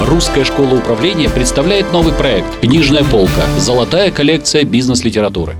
[0.00, 3.42] Русская школа управления представляет новый проект «Книжная полка.
[3.58, 5.56] Золотая коллекция бизнес-литературы».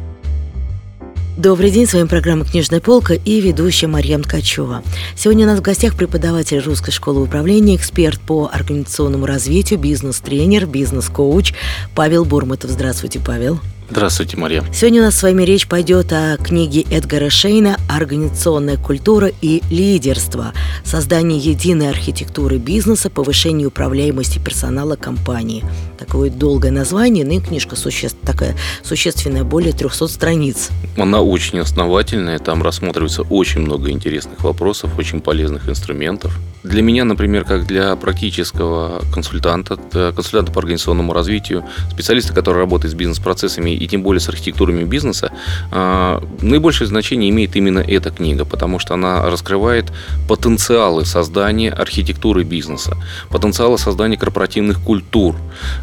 [1.36, 4.82] Добрый день, с вами программа «Книжная полка» и ведущая Марьям Ткачева.
[5.16, 11.52] Сегодня у нас в гостях преподаватель Русской школы управления, эксперт по организационному развитию, бизнес-тренер, бизнес-коуч
[11.96, 12.70] Павел Бурматов.
[12.70, 13.58] Здравствуйте, Павел.
[13.90, 14.62] Здравствуйте, Мария.
[14.72, 20.52] Сегодня у нас с вами речь пойдет о книге Эдгара Шейна «Организационная культура и лидерство.
[20.84, 25.64] Создание единой архитектуры бизнеса, повышение управляемости персонала компании».
[25.98, 28.10] Такое долгое название, но и книжка суще...
[28.22, 30.68] такая существенная, более 300 страниц.
[30.98, 36.38] Она очень основательная, там рассматривается очень много интересных вопросов, очень полезных инструментов.
[36.62, 39.76] Для меня, например, как для практического консультанта,
[40.14, 45.32] консультанта по организационному развитию, специалиста, который работает с бизнес-процессами и тем более с архитектурами бизнеса,
[45.70, 49.92] а, наибольшее значение имеет именно эта книга, потому что она раскрывает
[50.28, 52.96] потенциалы создания архитектуры бизнеса,
[53.30, 55.36] потенциалы создания корпоративных культур.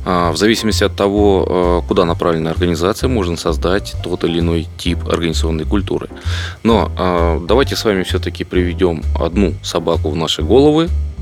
[0.05, 5.07] А, в зависимости от того, а, куда направлена организация, можно создать тот или иной тип
[5.07, 6.09] организационной культуры.
[6.63, 10.64] Но давайте с вами все-таки приведем одну собаку в наши головы,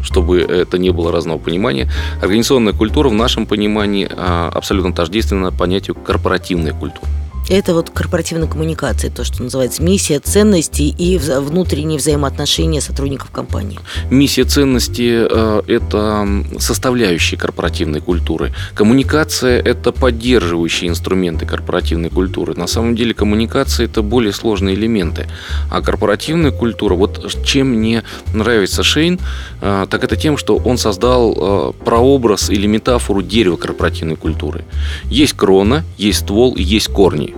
[0.04, 1.90] чтобы это не было разного понимания.
[2.22, 7.08] Организационная культура в нашем понимании а, абсолютно тождественна понятию корпоративной культуры.
[7.50, 13.80] Это вот корпоративная коммуникация, то, что называется миссия, ценности и внутренние взаимоотношения сотрудников компании.
[14.10, 16.28] Миссия ценности э,– это
[16.60, 18.54] составляющие корпоративной культуры.
[18.74, 22.56] Коммуникация– это поддерживающие инструменты корпоративной культуры.
[22.56, 25.28] На самом деле коммуникация– это более сложные элементы.
[25.70, 29.20] А корпоративная культура, вот чем мне нравится Шейн,
[29.62, 34.64] э, так это тем, что он создал э, прообраз или метафору дерева корпоративной культуры.
[35.06, 37.33] Есть крона, есть ствол, есть корни.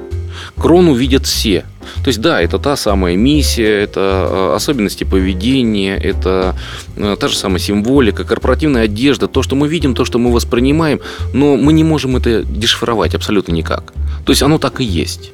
[0.58, 1.66] Крону видят все.
[2.04, 6.56] То есть, да, это та самая миссия, это э, особенности поведения, это
[6.96, 11.00] э, та же самая символика, корпоративная одежда, то, что мы видим, то, что мы воспринимаем,
[11.34, 13.94] но мы не можем это дешифровать абсолютно никак.
[14.26, 15.32] То есть, оно так и есть.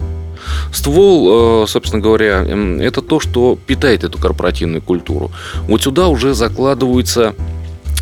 [0.73, 2.45] Ствол, э, собственно говоря,
[2.81, 5.31] это то, что питает эту корпоративную культуру.
[5.67, 7.33] Вот сюда уже закладываются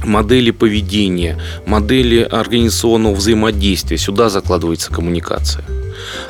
[0.04, 3.98] модели поведения, модели организационного взаимодействия.
[3.98, 5.64] Сюда закладывается коммуникация.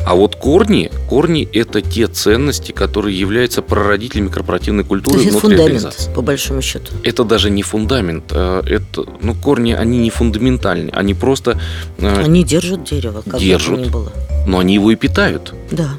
[0.05, 5.57] А вот корни, корни это те ценности, которые являются прародителями корпоративной культуры То есть внутри
[5.57, 6.13] фундамент, организации.
[6.13, 6.93] по большому счету.
[7.03, 11.59] Это даже не фундамент, э, это, ну, корни, они не фундаментальны, они просто...
[11.99, 14.11] Э, они держат дерево, как держат, бы ни было.
[14.47, 15.53] но они его и питают.
[15.71, 15.89] Да.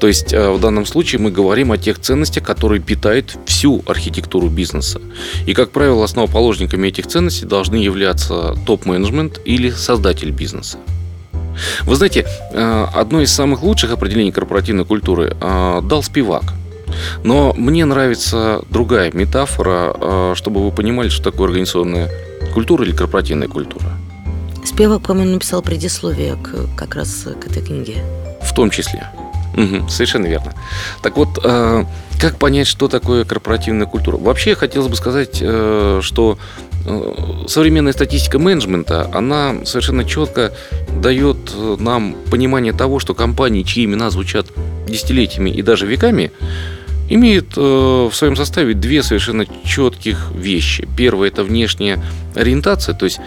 [0.00, 4.48] То есть э, в данном случае мы говорим о тех ценностях, которые питают всю архитектуру
[4.48, 5.00] бизнеса.
[5.46, 10.78] И, как правило, основоположниками этих ценностей должны являться топ-менеджмент или создатель бизнеса.
[11.82, 16.54] Вы знаете, э, одно из самых лучших определений корпоративной культуры э, дал Спивак.
[17.22, 22.10] Но мне нравится другая метафора, чтобы вы понимали, что такое организационная
[22.54, 23.84] культура или корпоративная культура.
[24.64, 27.96] Спивак, по-моему, написал предисловие к, как раз к этой книге.
[28.42, 29.08] В том числе.
[29.56, 30.54] Угу, совершенно верно.
[31.02, 34.16] Так вот, как понять, что такое корпоративная культура?
[34.16, 36.38] Вообще, хотелось бы сказать, что
[36.90, 40.52] Э, современная статистика менеджмента, она совершенно четко
[41.02, 44.46] дает э, нам понимание того, что компании, чьи имена звучат
[44.88, 46.32] десятилетиями и даже веками,
[47.10, 50.88] имеют э, в своем составе две совершенно четких вещи.
[50.96, 52.02] Первое– это внешняя
[52.34, 53.20] ориентация, то есть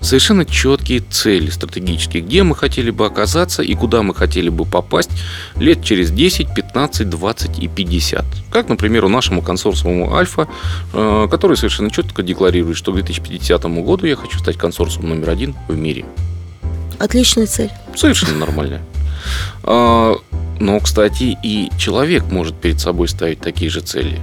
[0.00, 5.10] совершенно четкие цели стратегические, где мы хотели бы оказаться и куда мы хотели бы попасть
[5.56, 8.24] лет через 10, 15, 20 и 50.
[8.50, 10.48] Как, например, у нашему консорциуму Альфа,
[10.92, 15.54] э, который совершенно четко декларирует, что к 2050 году я хочу стать консорциумом номер один
[15.68, 16.04] в мире.
[16.98, 17.70] Отличная цель.
[17.96, 18.82] Совершенно нормальная.
[19.62, 20.16] А,
[20.58, 24.20] но, кстати, и человек может перед собой ставить такие же цели.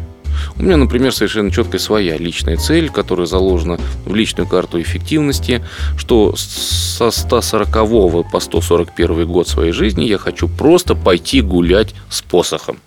[0.57, 5.63] У меня, например, совершенно четкая своя личная цель, которая заложена в личную карту эффективности,
[5.97, 12.79] что со 140 по 141 год своей жизни я хочу просто пойти гулять с посохом.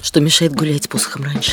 [0.00, 1.52] Что мешает гулять с посохом раньше?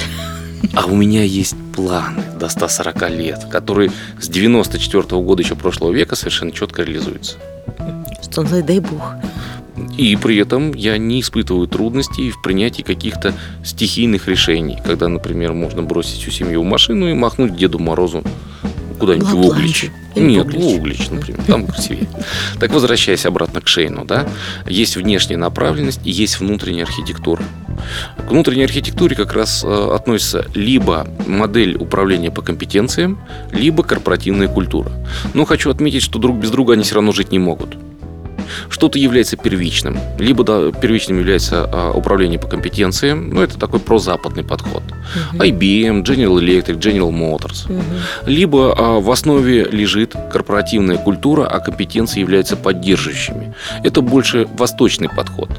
[0.73, 5.91] А у меня есть планы до 140 лет, которые с 94 -го года еще прошлого
[5.91, 7.37] века совершенно четко реализуются.
[8.21, 9.01] Что, дай бог.
[9.97, 13.33] И при этом я не испытываю трудностей в принятии каких-то
[13.63, 18.23] стихийных решений, когда, например, можно бросить всю семью в машину и махнуть Деду Морозу
[18.95, 19.91] куда-нибудь в Углич.
[20.15, 22.07] Нет, в Углич, например, там красивее.
[22.59, 24.27] Так, возвращаясь обратно к Шейну, да,
[24.65, 27.43] есть внешняя направленность и есть внутренняя архитектура.
[28.17, 33.19] К внутренней архитектуре как раз э, относится либо модель управления по компетенциям,
[33.51, 34.91] либо корпоративная культура.
[35.33, 37.75] Но хочу отметить, что друг без друга они все равно жить не могут.
[38.69, 39.97] Что-то является первичным.
[40.19, 44.83] Либо да, первичным является а, управление по компетенциям, ну это такой прозападный подход.
[45.33, 45.43] Угу.
[45.43, 47.71] IBM, General Electric, General Motors.
[47.71, 47.83] Угу.
[48.25, 53.53] Либо а, в основе лежит корпоративная культура, а компетенции являются поддерживающими.
[53.83, 55.49] Это больше восточный подход.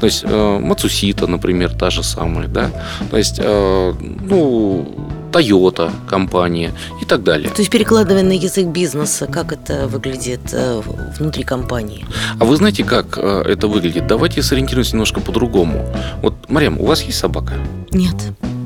[0.00, 2.70] То есть э, Мацусита, например, та же самая, да.
[3.10, 7.48] То есть, э, ну, Toyota компания и так далее.
[7.50, 10.82] То есть перекладывая на язык бизнеса, как это выглядит э,
[11.18, 12.04] внутри компании?
[12.38, 14.06] А вы знаете, как э, это выглядит?
[14.06, 15.86] Давайте сориентируемся немножко по-другому.
[16.22, 17.54] Вот, Марьям, у вас есть собака?
[17.92, 18.14] Нет.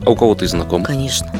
[0.05, 0.89] А у кого-то из знакомых?
[0.89, 1.33] Конечно.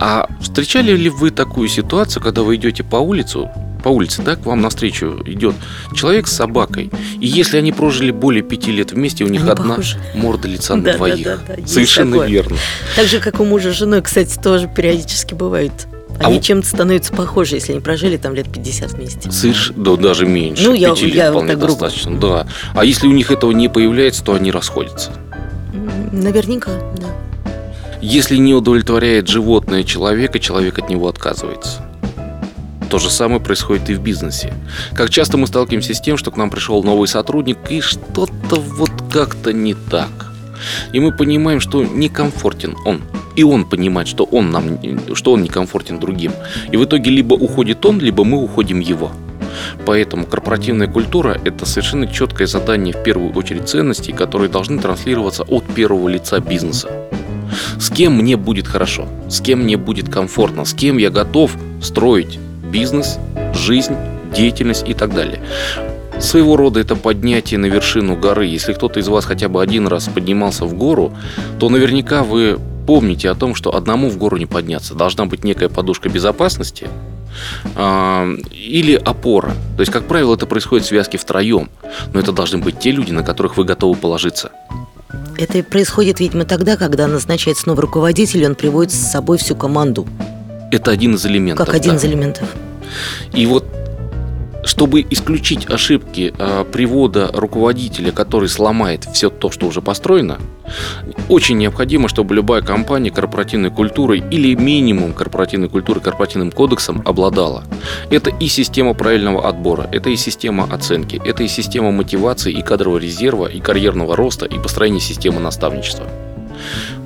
[0.00, 3.50] А встречали ли вы такую ситуацию, когда вы идете по улицу,
[3.84, 5.54] по улице, да, к вам навстречу идет
[5.94, 6.90] человек с собакой,
[7.20, 9.98] и если они прожили более пяти лет вместе, у них они одна похожи.
[10.14, 11.22] морда лица на да, двоих.
[11.22, 12.56] Да, да, да, Совершенно верно.
[12.96, 15.72] Так же, как у мужа с женой, кстати, тоже периодически бывает.
[16.18, 19.30] Они А чем-то становятся похожи, если они прожили там лет 50 вместе.
[19.30, 19.72] Соверш...
[19.76, 20.62] Да, даже меньше.
[20.62, 21.80] Ну, я- Пяти лет я вот вполне грубо.
[21.80, 22.18] достаточно.
[22.18, 22.46] Да.
[22.72, 25.10] А если у них этого не появляется, то они расходятся.
[26.10, 27.08] Наверняка, да.
[28.00, 31.83] Если не удовлетворяет животное человека, человек от него отказывается.
[32.94, 34.54] То же самое происходит и в бизнесе.
[34.94, 38.92] Как часто мы сталкиваемся с тем, что к нам пришел новый сотрудник, и что-то вот
[39.10, 40.32] как-то не так.
[40.92, 43.02] И мы понимаем, что некомфортен он.
[43.34, 44.78] И он понимает, что он, нам,
[45.12, 46.30] что он некомфортен другим.
[46.70, 49.10] И в итоге либо уходит он, либо мы уходим его.
[49.84, 55.64] Поэтому корпоративная культура– это совершенно четкое задание в первую очередь ценностей, которые должны транслироваться от
[55.74, 56.90] первого лица бизнеса.
[57.76, 62.38] С кем мне будет хорошо, с кем мне будет комфортно, с кем я готов строить
[62.74, 63.18] бизнес,
[63.54, 63.94] жизнь,
[64.34, 65.40] деятельность и так далее.
[66.18, 68.46] Своего рода это поднятие на вершину горы.
[68.46, 71.12] Если кто-то из вас хотя бы один раз поднимался в гору,
[71.60, 74.94] то наверняка вы помните о том, что одному в гору не подняться.
[74.94, 76.88] Должна быть некая подушка безопасности
[77.76, 79.52] а, или опора.
[79.76, 81.70] То есть, как правило, это происходит в связке втроем.
[82.12, 84.50] Но это должны быть те люди, на которых вы готовы положиться.
[85.38, 90.06] Это происходит, видимо, тогда, когда назначается новый руководитель, и он приводит с собой всю команду,
[90.70, 91.66] Это один из элементов.
[91.66, 91.96] как один да.
[91.98, 92.48] из элементов.
[93.32, 93.64] И вот
[94.64, 100.38] чтобы исключить ошибки э, привода руководителя, который сломает все то, что уже построено,
[101.28, 107.64] очень необходимо, чтобы любая компания корпоративной культурой или минимум корпоративной культуры корпоративным кодексом обладала.
[108.10, 112.98] Это и система правильного отбора, это и система оценки, это и система мотивации и кадрового
[112.98, 116.06] резерва, и карьерного роста, и построения системы наставничества.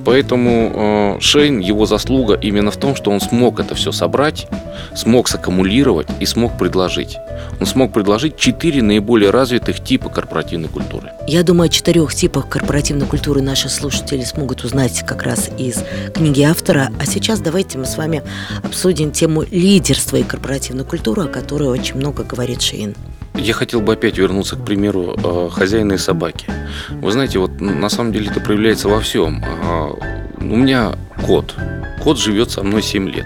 [0.09, 4.47] Поэтому э, Шейн, его заслуга именно в том, что он смог это все собрать,
[4.95, 7.15] смог саккумулировать и смог предложить.
[7.59, 11.11] Он смог предложить четыре наиболее развитых типа корпоративной культуры.
[11.27, 16.41] Я думаю, о четырех типах корпоративной культуры наши слушатели смогут узнать как раз из книги
[16.41, 16.89] автора.
[16.99, 18.23] А сейчас давайте мы с вами
[18.63, 22.95] обсудим тему лидерства и корпоративной культуры, о которой очень много говорит Шейн.
[23.35, 26.45] Я хотел бы опять вернуться к примеру э, хозяина и собаки.
[26.89, 29.43] Вы знаете, вот на самом деле это проявляется во всем.
[29.63, 29.91] А,
[30.39, 30.93] у меня
[31.25, 31.55] кот.
[32.03, 33.25] Кот живет со мной 7 лет.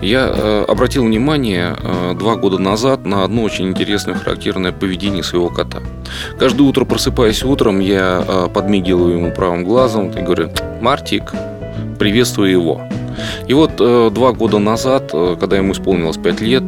[0.00, 5.48] Я э, обратил внимание э, два года назад на одно очень интересное характерное поведение своего
[5.48, 5.80] кота.
[6.38, 10.50] Каждое утро, просыпаясь утром, я подмигиваю ему правым глазом и говорю
[10.80, 11.32] «Мартик,
[11.98, 12.82] приветствую его».
[13.46, 16.64] И вот два года назад, когда ему исполнилось 5 лет,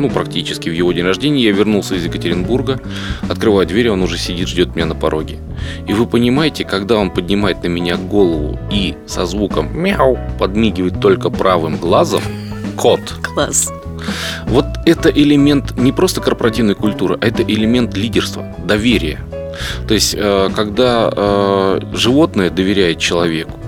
[0.00, 2.80] ну, практически в его день рождения, я вернулся из Екатеринбурга,
[3.28, 5.38] открываю дверь, он уже сидит, ждет меня на пороге.
[5.86, 11.28] И вы понимаете, когда он поднимает на меня голову и со звуком «мяу» подмигивает только
[11.30, 12.22] правым глазом,
[12.76, 13.70] кот, Класс.
[14.46, 19.20] вот это элемент не просто корпоративной культуры, а это элемент лидерства, доверия.
[19.86, 23.59] То есть, э, когда э, животное доверяет человеку,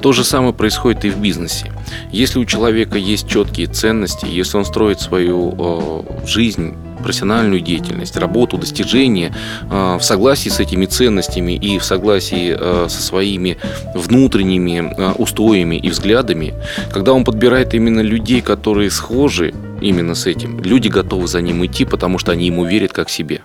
[0.00, 1.72] то же самое происходит и в бизнесе.
[2.10, 8.56] Если у человека есть четкие ценности, если он строит свою э, жизнь, профессиональную деятельность, работу,
[8.56, 9.34] достижения
[9.70, 13.56] э, в согласии с этими ценностями и в согласии э, со своими
[13.94, 16.54] внутренними э, устоями и взглядами,
[16.92, 21.84] когда он подбирает именно людей, которые схожи именно с этим, люди готовы за ним идти,
[21.84, 23.40] потому что они ему верят как себе.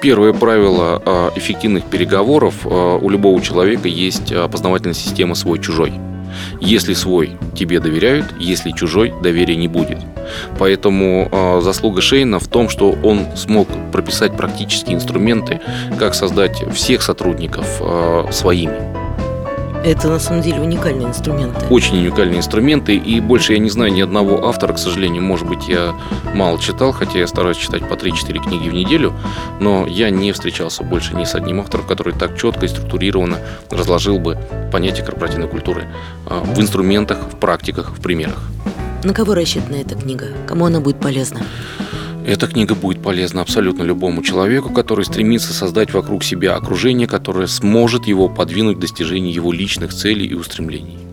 [0.00, 5.92] Первое правило э, эффективных переговоров э, у любого человека есть познавательная система свой-чужой.
[6.60, 9.98] Если свой тебе доверяют, если чужой доверия не будет.
[10.58, 15.60] Поэтому э, заслуга Шейна в том, что он смог прописать практические инструменты,
[15.98, 18.93] как создать всех сотрудников э, своими.
[19.84, 21.66] Это на самом деле уникальные инструменты.
[21.68, 25.22] Очень уникальные инструменты, и больше я не знаю ни одного автора, к сожалению.
[25.22, 25.94] Может быть, я
[26.34, 29.12] мало читал, хотя я стараюсь читать по 3-4 книги в неделю,
[29.60, 34.18] но я не встречался больше ни с одним автором, который так четко и структурированно разложил
[34.18, 34.38] бы
[34.72, 35.86] понятие корпоративной культуры
[36.26, 38.40] а, в инструментах, в практиках, в примерах.
[39.04, 40.28] На кого рассчитана эта книга?
[40.46, 41.42] Кому она будет полезна?
[42.26, 48.06] Эта книга будет полезна абсолютно любому человеку, который стремится создать вокруг себя окружение, которое сможет
[48.06, 51.03] его подвинуть к достижению его личных целей и устремлений.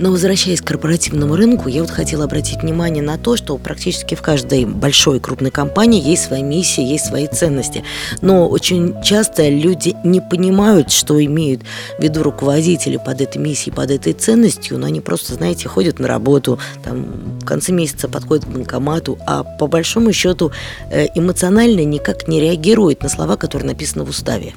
[0.00, 4.22] Но возвращаясь к корпоративному рынку, я вот хотела обратить внимание на то, что практически в
[4.22, 7.84] каждой большой крупной компании есть своя миссия, есть свои ценности.
[8.22, 11.64] Но очень часто люди не понимают, что имеют
[11.98, 16.08] в виду руководители под этой миссией, под этой ценностью, но они просто, знаете, ходят на
[16.08, 17.04] работу, там,
[17.38, 20.50] в конце месяца подходят к банкомату, а по большому счету
[20.90, 24.54] э, эмоционально никак не реагируют на слова, которые написаны в уставе.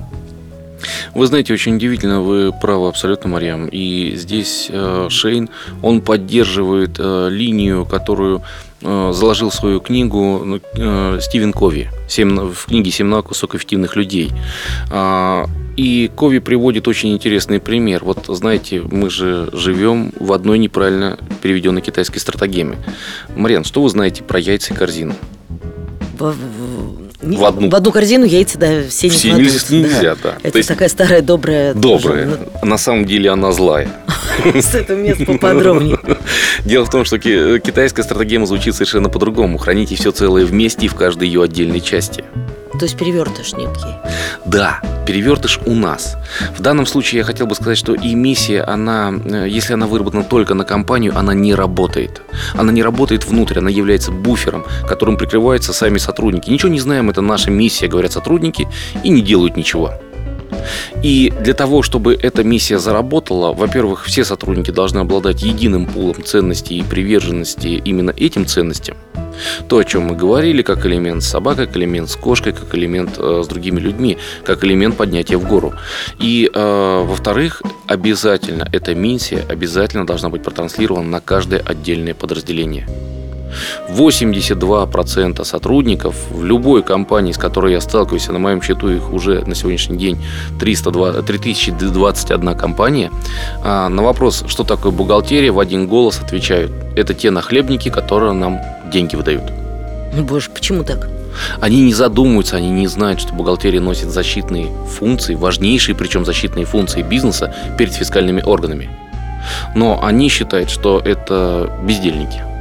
[1.14, 3.68] Вы знаете, очень удивительно, вы правы абсолютно, Марьям.
[3.68, 5.50] И здесь э, Шейн,
[5.82, 8.42] он поддерживает э, линию, которую
[8.82, 14.32] э, заложил в свою книгу ну, Стивен Кови в книге «Семь навыков высокоэффективных людей».
[14.92, 15.46] А,
[15.76, 18.04] и Кови приводит очень интересный пример.
[18.04, 22.78] Вот знаете, мы же живем в одной неправильно переведенной китайской стратегеме.
[23.36, 25.16] Марьян, что вы знаете про яйца и корзину?
[27.24, 29.70] В одну, в одну корзину яйца, да, все, все не кладут.
[29.70, 30.22] Нельзя, да.
[30.24, 30.38] да.
[30.44, 31.74] Это есть, такая старая добрая.
[31.74, 32.25] Добрая.
[32.25, 32.39] Тоже.
[32.62, 33.89] На самом деле она злая.
[34.44, 36.00] С этого места поподробнее.
[36.65, 39.58] Дело в том, что китайская стратегема звучит совершенно по-другому.
[39.58, 42.24] Храните все целое вместе и в каждой ее отдельной части.
[42.80, 43.96] То есть перевертыш некий.
[44.46, 46.18] Да, перевертыш у нас.
[46.58, 50.24] В данном случае я хотел бы сказать, что и миссия, она, э, если она выработана
[50.24, 52.22] только на компанию, она не работает.
[52.56, 56.50] Она не работает внутрь, она является буфером, которым прикрываются сами сотрудники.
[56.50, 58.68] Ничего не знаем, это наша миссия, говорят сотрудники,
[59.03, 59.94] и не делают ничего.
[61.01, 66.79] И для того, чтобы эта миссия заработала, во-первых, все сотрудники должны обладать единым пулом ценностей
[66.79, 68.98] и приверженности именно этим ценностям.
[69.67, 73.15] То, о чем мы говорили, как элемент с собакой, как элемент с кошкой, как элемент
[73.17, 75.74] э, с другими людьми, как элемент поднятия в гору.
[76.20, 82.88] И, э, во-вторых, обязательно эта миссия обязательно должна быть протранслирована на каждое отдельное подразделение.
[83.89, 89.43] 82% сотрудников в любой компании, с которой я сталкиваюсь, а на моем счету их уже
[89.45, 90.24] на сегодняшний день
[90.60, 93.12] 302, 3021 компания,
[93.63, 98.60] а, на вопрос, что такое бухгалтерия, в один голос отвечают, это те нахлебники, которые нам
[98.91, 99.43] деньги выдают.
[100.15, 101.10] Ну, боже, почему так?
[101.60, 104.67] Они не задумываются, они не знают, что бухгалтерия носит защитные
[105.00, 108.89] функции, важнейшие причем защитные функции бизнеса перед фискальными органами.
[109.75, 112.43] Но они считают, что это бездельники–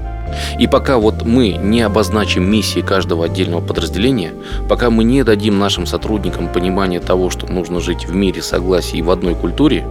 [0.63, 4.33] и пока вот мы не обозначим миссии каждого отдельного подразделения,
[4.69, 9.03] пока мы не дадим нашим сотрудникам понимание того, что нужно жить в мире, согласии и
[9.03, 9.85] в одной культуре,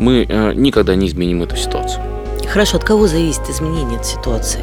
[0.00, 2.02] мы э, никогда не изменим эту ситуацию.
[2.48, 4.60] Хорошо, от кого зависит изменение этой ситуации?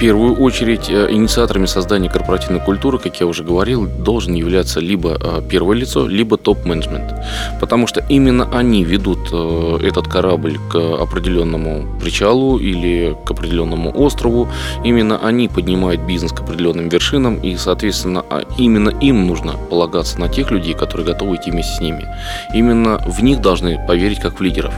[0.00, 5.42] Первую очередь э, инициаторами создания корпоративной культуры, как я уже говорил, должен являться либо э,
[5.46, 7.12] первое лицо, либо топ-менеджмент.
[7.60, 14.48] Потому что именно они ведут э, этот корабль к определенному причалу или к определенному острову.
[14.84, 20.30] Именно они поднимают бизнес к определенным вершинам, и, соответственно, а именно им нужно полагаться на
[20.30, 22.08] тех людей, которые готовы идти вместе с ними.
[22.54, 24.72] Именно в них должны поверить как в лидеров,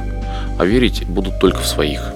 [0.59, 2.13] а верить будут только в своих.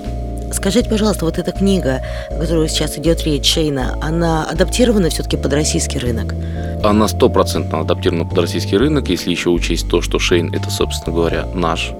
[0.52, 5.52] Скажите, пожалуйста, вот эта книга, о которой сейчас идет речь, Шейна, она адаптирована все-таки под
[5.52, 6.34] российский рынок?
[6.82, 11.46] Она стопроцентно адаптирована под российский рынок, если еще учесть то, что Шейн это, собственно говоря,
[11.54, 11.92] наш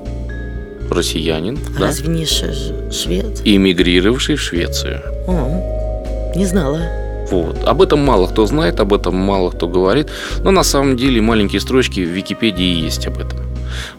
[0.90, 1.58] россиянин.
[1.78, 2.12] Разве да?
[2.12, 3.40] не швед?
[3.44, 5.02] Эмигрировавший в Швецию.
[5.26, 6.80] О, не знала.
[7.30, 7.64] Вот.
[7.64, 10.08] Об этом мало кто знает, об этом мало кто говорит,
[10.44, 13.40] но на самом деле маленькие строчки в Википедии есть об этом.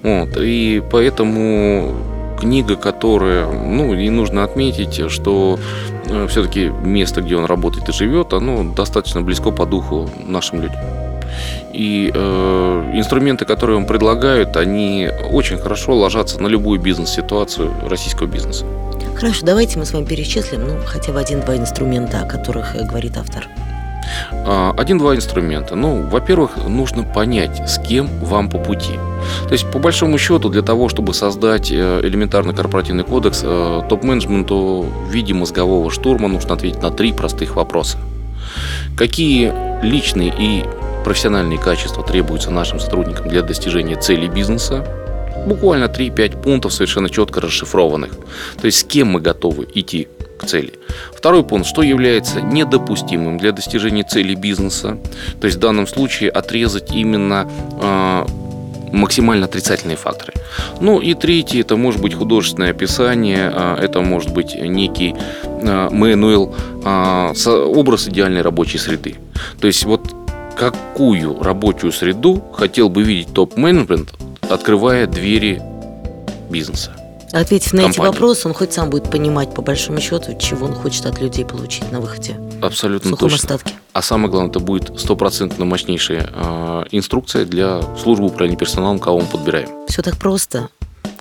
[0.01, 0.29] Вот.
[0.37, 1.93] И поэтому
[2.39, 5.59] книга, которая, ну, и нужно отметить, что
[6.05, 10.79] э, все-таки место, где он работает и живет, оно достаточно близко по духу нашим людям.
[11.73, 18.65] И э, инструменты, которые он предлагает, они очень хорошо ложатся на любую бизнес-ситуацию российского бизнеса.
[19.15, 23.17] Хорошо, давайте мы с вами перечислим, ну, хотя бы один-два инструмента, о которых э, говорит
[23.17, 23.47] автор.
[24.31, 25.75] А, один-два инструмента.
[25.75, 28.93] Ну, во-первых, нужно понять, с кем вам по пути.
[29.47, 34.85] То есть, по большому счету, для того, чтобы создать э, элементарный корпоративный кодекс, э, топ-менеджменту
[35.07, 37.97] в виде мозгового штурма нужно ответить на три простых вопроса.
[38.97, 39.53] Какие
[39.83, 40.65] личные и
[41.03, 44.85] профессиональные качества требуются нашим сотрудникам для достижения целей бизнеса?
[45.45, 48.11] Буквально 3-5 пунктов совершенно четко расшифрованных.
[48.59, 50.07] То есть с кем мы готовы идти
[50.37, 50.73] к цели.
[51.13, 54.97] Второй пункт, что является недопустимым для достижения цели бизнеса.
[55.39, 57.49] То есть в данном случае отрезать именно
[57.81, 58.25] э,
[58.91, 60.33] максимально отрицательные факторы.
[60.81, 65.15] Ну и третий, это может быть художественное описание, э, это может быть некий
[65.61, 69.15] Мэнуэл, э, образ идеальной рабочей среды.
[69.59, 70.13] То есть вот
[70.57, 74.13] какую рабочую среду хотел бы видеть топ-менеджмент,
[74.49, 75.61] открывая двери
[76.49, 76.96] бизнеса.
[77.33, 78.11] Ответив на эти компании.
[78.11, 81.91] вопросы, он хоть сам будет понимать, по большому счету, чего он хочет от людей получить
[81.91, 82.39] на выходе.
[82.61, 83.43] Абсолютно В сухом точно.
[83.55, 83.73] остатке.
[83.93, 89.25] А самое главное, это будет стопроцентно мощнейшая э, инструкция для службы управления персоналом, кого мы
[89.27, 89.69] подбираем.
[89.87, 90.69] Все так просто.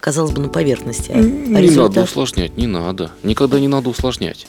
[0.01, 1.11] Казалось бы, на поверхности.
[1.13, 2.05] А Не надо результат?
[2.05, 3.11] усложнять, не надо.
[3.25, 4.47] Никогда не надо усложнять.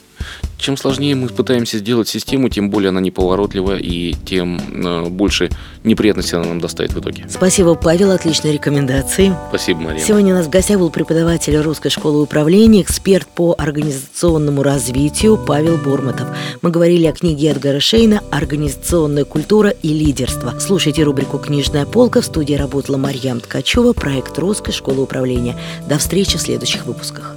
[0.58, 5.50] Чем сложнее мы пытаемся сделать систему, тем более она неповоротливая и тем э, больше
[5.84, 7.26] неприятностей она нам доставит в итоге.
[7.30, 9.34] Спасибо, Павел, отличные рекомендации.
[9.48, 10.04] Спасибо, Мария.
[10.04, 15.76] Сегодня у нас в гостях был преподаватель Русской школы управления, эксперт по организационному развитию Павел
[15.76, 16.28] Бурматов.
[16.60, 20.58] Мы говорили о книге Эдгара Шейна «Организационная культура и лидерство».
[20.58, 22.20] Слушайте рубрику «Книжная полка».
[22.20, 25.56] В студии работала Марьям Ткачева, проект Русской школы управления.
[25.88, 27.36] До встречи в следующих выпусках.